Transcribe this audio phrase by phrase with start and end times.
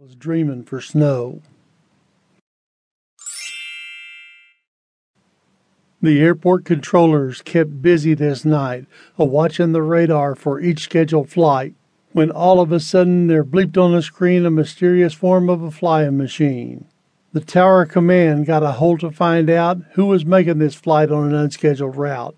[0.00, 1.42] was dreaming for snow.
[6.00, 8.86] The airport controllers kept busy this night,
[9.18, 11.74] a watching the radar for each scheduled flight,
[12.12, 15.70] when all of a sudden there bleeped on the screen a mysterious form of a
[15.70, 16.86] flying machine.
[17.34, 21.28] The tower command got a hold to find out who was making this flight on
[21.28, 22.36] an unscheduled route.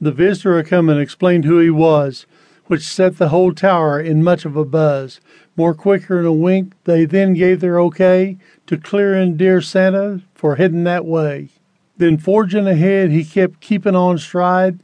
[0.00, 2.24] The visitor come and explained who he was,
[2.72, 5.20] which set the whole tower in much of a buzz.
[5.56, 10.56] More quicker than a wink, they then gave their okay to clearing dear Santa for
[10.56, 11.50] heading that way.
[11.98, 14.80] Then forging ahead, he kept keeping on stride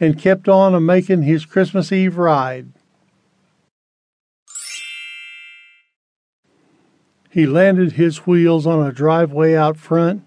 [0.00, 2.72] and kept on a making his Christmas Eve ride.
[7.30, 10.24] He landed his wheels on a driveway out front,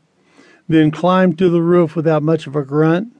[0.70, 3.14] then climbed to the roof without much of a grunt.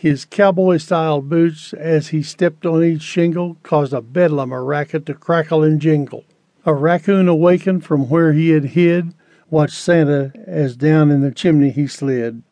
[0.00, 5.04] His cowboy style boots, as he stepped on each shingle, caused a bedlam of racket
[5.04, 6.24] to crackle and jingle.
[6.64, 9.12] A raccoon awakened from where he had hid,
[9.50, 12.42] watched Santa as down in the chimney he slid.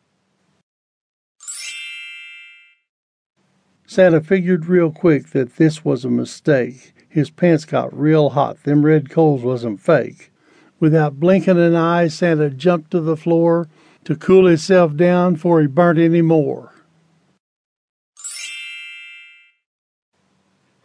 [3.87, 6.93] Santa figured real quick that this was a mistake.
[7.09, 8.61] His pants got real hot.
[8.61, 10.31] Them red coals wasn't fake.
[10.79, 13.67] Without blinking an eye, Santa jumped to the floor
[14.03, 16.75] to cool himself down before he burnt any more.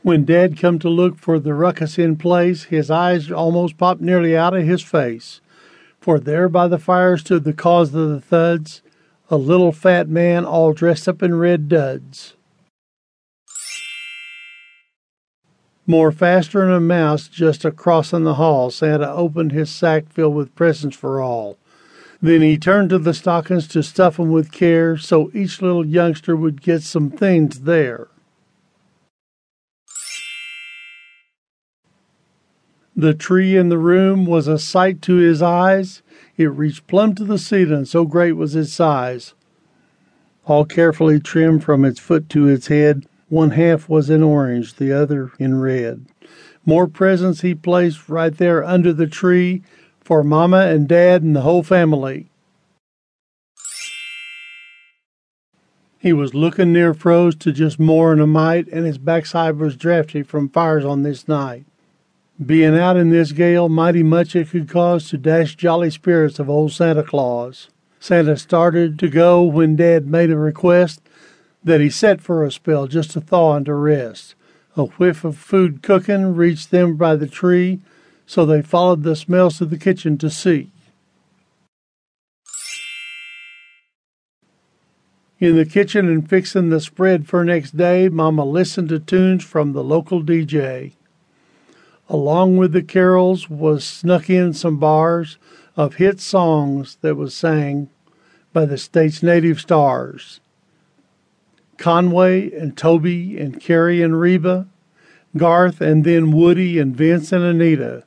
[0.04, 4.36] When Dad come to look for the ruckus in place, his eyes almost popped nearly
[4.36, 5.40] out of his face.
[5.98, 8.82] For there by the fire stood the cause of the thuds,
[9.30, 12.34] a little fat man all dressed up in red duds.
[15.86, 20.34] More faster than a mouse just across in the hall, Santa opened his sack filled
[20.34, 21.56] with presents for all.
[22.20, 26.36] Then he turned to the stockings to stuff 'em with care, so each little youngster
[26.36, 28.08] would get some things there.
[32.96, 36.02] The tree in the room was a sight to his eyes.
[36.36, 39.34] It reached plumb to the ceiling, so great was its size.
[40.46, 44.92] All carefully trimmed from its foot to its head, one half was in orange, the
[44.92, 46.06] other in red.
[46.64, 49.62] More presents he placed right there under the tree
[50.00, 52.30] for Mama and Dad and the whole family.
[55.98, 59.74] He was looking near froze to just more than a mite, and his backside was
[59.74, 61.64] drafty from fires on this night.
[62.42, 66.50] Being out in this gale, mighty much it could cause to dash jolly spirits of
[66.50, 67.68] old Santa Claus.
[68.00, 71.00] Santa started to go when Dad made a request
[71.62, 74.34] that he set for a spell just to thaw and to rest.
[74.76, 77.78] A whiff of food cooking reached them by the tree,
[78.26, 80.72] so they followed the smells to the kitchen to see.
[85.38, 89.72] In the kitchen and fixing the spread for next day, Mama listened to tunes from
[89.72, 90.94] the local DJ.
[92.08, 95.38] Along with the carols was snuck in some bars
[95.76, 97.88] of hit songs that was sang
[98.52, 100.40] by the state's native stars.
[101.76, 104.68] Conway and Toby and Carrie and Reba,
[105.36, 108.04] Garth and then Woody and Vince and Anita.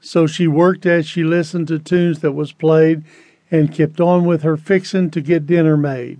[0.00, 3.04] So she worked as she listened to tunes that was played
[3.50, 6.18] and kept on with her fixin' to get dinner made.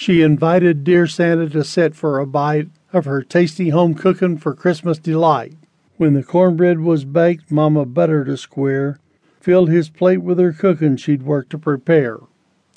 [0.00, 4.54] She invited dear Santa to sit for a bite of her tasty home cooking for
[4.54, 5.54] Christmas delight.
[5.96, 9.00] When the cornbread was baked, Mama buttered a square,
[9.40, 12.20] filled his plate with her cooking she'd worked to prepare.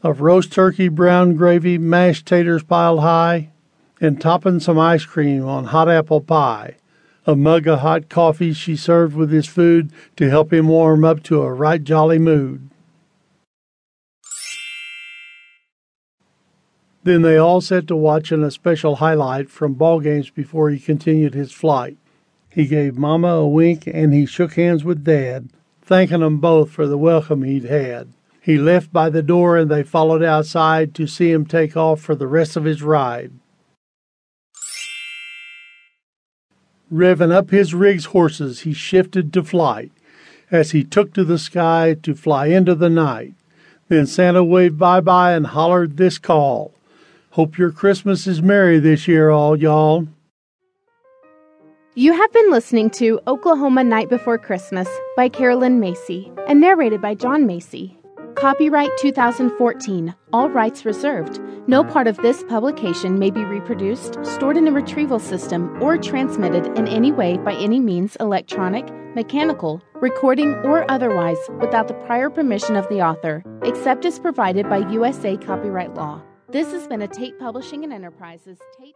[0.01, 3.51] Of roast turkey, brown gravy, mashed taters piled high,
[4.01, 6.77] and topping some ice cream on hot apple pie.
[7.27, 11.21] A mug of hot coffee she served with his food to help him warm up
[11.25, 12.70] to a right jolly mood.
[17.03, 21.33] Then they all set to watching a special highlight from ball games before he continued
[21.33, 21.97] his flight.
[22.49, 25.49] He gave Mama a wink and he shook hands with Dad,
[25.81, 28.09] thanking them both for the welcome he'd had.
[28.41, 32.13] He left by the door and they followed outside to see him take off for
[32.13, 33.31] the rest of his ride.
[36.91, 39.91] Revving up his rig's horses, he shifted to flight
[40.51, 43.33] as he took to the sky to fly into the night.
[43.87, 46.73] Then Santa waved bye bye and hollered this call.
[47.31, 50.05] Hope your Christmas is merry this year, all y'all.
[51.95, 57.15] You have been listening to Oklahoma Night Before Christmas by Carolyn Macy and narrated by
[57.15, 57.97] John Macy.
[58.35, 61.39] Copyright 2014, all rights reserved.
[61.67, 66.77] No part of this publication may be reproduced, stored in a retrieval system, or transmitted
[66.77, 72.75] in any way by any means electronic, mechanical, recording, or otherwise without the prior permission
[72.75, 76.21] of the author, except as provided by USA copyright law.
[76.51, 78.89] This has been a Tate Publishing and Enterprises Tate